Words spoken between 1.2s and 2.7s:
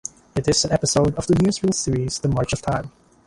the newsreel series "The March of